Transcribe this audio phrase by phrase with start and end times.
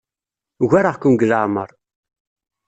[0.63, 1.69] Ugareɣ-ken deg leɛmeṛ.